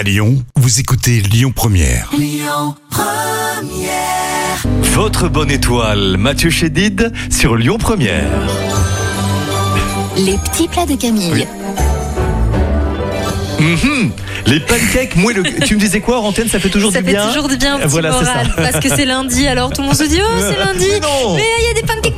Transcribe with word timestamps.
À 0.00 0.02
Lyon, 0.02 0.42
vous 0.56 0.80
écoutez 0.80 1.20
Lyon 1.20 1.52
Première. 1.54 2.10
Votre 4.94 5.28
bonne 5.28 5.50
étoile, 5.50 6.16
Mathieu 6.16 6.48
Chédid 6.48 7.12
sur 7.30 7.54
Lyon 7.54 7.76
Première. 7.76 8.24
Les 10.16 10.38
petits 10.38 10.68
plats 10.68 10.86
de 10.86 10.94
Camille. 10.96 11.46
Mhm. 13.58 14.10
Les 14.46 14.60
pancakes 14.60 15.16
moelleux. 15.16 15.42
tu 15.66 15.74
me 15.74 15.80
disais 15.80 16.00
quoi, 16.00 16.20
Antenne 16.20 16.48
Ça 16.48 16.58
fait 16.58 16.70
toujours 16.70 16.92
Ça 16.92 17.00
du 17.02 17.08
fait 17.08 17.12
bien. 17.12 17.26
toujours 17.28 17.46
du 17.48 17.58
bien, 17.58 17.78
Voilà, 17.84 18.12
c'est 18.12 18.24
moral, 18.24 18.46
ça. 18.56 18.62
parce 18.72 18.80
que 18.82 18.88
c'est 18.88 19.04
lundi, 19.04 19.46
alors 19.46 19.70
tout 19.70 19.82
le 19.82 19.88
monde 19.88 19.96
se 19.96 20.04
dit 20.04 20.18
oh 20.24 20.40
c'est 20.40 20.56
lundi, 20.64 20.86
Mais 20.94 21.00
non. 21.00 21.36
mais 21.36 21.44
il 21.60 21.66
y 21.66 21.70
a 21.70 21.74
des 21.74 21.82
pancakes. 21.86 22.09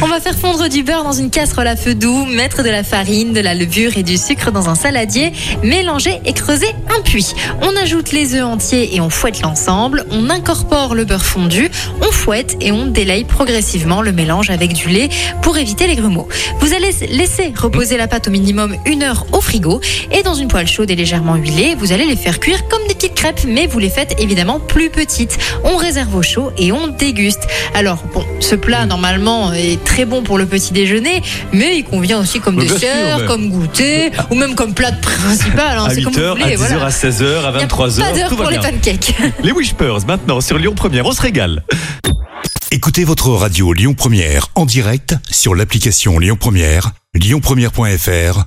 On 0.00 0.06
va 0.06 0.20
faire 0.20 0.36
fondre 0.36 0.68
du 0.68 0.82
beurre 0.82 1.04
dans 1.04 1.12
une 1.12 1.30
casserole 1.30 1.66
à 1.66 1.76
feu 1.76 1.94
doux, 1.94 2.24
mettre 2.24 2.62
de 2.62 2.70
la 2.70 2.82
farine, 2.82 3.32
de 3.32 3.40
la 3.40 3.54
levure 3.54 3.96
et 3.96 4.02
du 4.02 4.16
sucre 4.16 4.50
dans 4.50 4.68
un 4.68 4.74
saladier, 4.74 5.32
mélanger 5.62 6.20
et 6.24 6.32
creuser 6.32 6.68
un 6.96 7.02
puits. 7.02 7.34
On 7.60 7.76
ajoute 7.76 8.10
les 8.12 8.34
œufs 8.34 8.44
entiers 8.44 8.96
et 8.96 9.00
on 9.00 9.10
fouette 9.10 9.42
l'ensemble. 9.42 10.06
On 10.10 10.30
incorpore 10.30 10.94
le 10.94 11.04
beurre 11.04 11.24
fondu, 11.24 11.70
on 12.00 12.10
fouette 12.10 12.56
et 12.60 12.72
on 12.72 12.86
délaye 12.86 13.24
progressivement 13.24 14.00
le 14.02 14.12
mélange 14.12 14.50
avec 14.50 14.72
du 14.72 14.88
lait 14.88 15.10
pour 15.42 15.58
éviter 15.58 15.86
les 15.86 15.96
grumeaux. 15.96 16.28
Vous 16.60 16.72
allez 16.72 16.90
laisser 17.08 17.52
reposer 17.56 17.96
la 17.96 18.08
pâte 18.08 18.28
au 18.28 18.30
minimum 18.30 18.74
une 18.86 19.02
heure 19.02 19.26
au 19.32 19.40
frigo 19.40 19.80
et 20.10 20.22
dans 20.22 20.34
une 20.34 20.48
poêle 20.48 20.68
chaude 20.68 20.90
et 20.90 20.96
légèrement 20.96 21.36
huilée, 21.36 21.74
vous 21.78 21.92
allez 21.92 22.06
les 22.06 22.16
faire 22.16 22.40
cuire 22.40 22.66
comme 22.68 22.86
des 22.88 22.94
petites 22.94 23.11
crêpes, 23.22 23.44
mais 23.46 23.66
vous 23.68 23.78
les 23.78 23.88
faites 23.88 24.20
évidemment 24.20 24.58
plus 24.58 24.90
petites. 24.90 25.38
On 25.62 25.76
réserve 25.76 26.14
au 26.16 26.22
chaud 26.22 26.50
et 26.58 26.72
on 26.72 26.88
déguste. 26.88 27.46
Alors 27.74 27.98
bon, 28.12 28.24
ce 28.40 28.54
plat 28.56 28.84
normalement 28.86 29.52
est 29.52 29.82
très 29.84 30.04
bon 30.04 30.22
pour 30.22 30.38
le 30.38 30.46
petit 30.46 30.72
déjeuner, 30.72 31.22
mais 31.52 31.76
il 31.78 31.84
convient 31.84 32.18
aussi 32.18 32.40
comme 32.40 32.56
Mais 32.56 32.66
dessert, 32.66 32.78
sûr, 33.10 33.18
mais- 33.20 33.26
comme 33.26 33.48
goûter 33.50 34.10
ou 34.30 34.34
même 34.34 34.54
comme 34.56 34.74
plat 34.74 34.90
principal. 34.92 35.78
hein, 35.78 35.84
à 35.84 35.94
c'est 35.94 36.02
comme 36.02 36.12
vous 36.12 36.18
8h, 36.20 36.30
voulez, 36.32 36.42
à 36.42 36.48
10h, 36.48 36.56
voilà. 36.56 36.86
à 36.86 36.90
16h, 36.90 37.24
à 37.44 37.50
Il 37.54 37.60
y 37.60 37.62
a 37.62 37.66
23h. 37.66 38.00
Pas 38.00 38.12
d'heure 38.12 38.28
pour 38.36 38.50
les 38.50 38.58
bien. 38.58 38.70
pancakes. 38.72 39.14
Les 39.42 39.52
Wishpers 39.52 40.04
maintenant 40.06 40.40
sur 40.40 40.58
Lyon 40.58 40.74
Première. 40.74 41.06
On 41.06 41.12
se 41.12 41.22
régale. 41.22 41.62
Écoutez 42.72 43.04
votre 43.04 43.28
radio 43.30 43.72
Lyon 43.72 43.94
Première 43.94 44.48
en 44.56 44.64
direct 44.66 45.14
sur 45.30 45.54
l'application 45.54 46.18
Lyon 46.18 46.36
Première, 46.40 46.90
lyonpremière.fr 47.14 48.46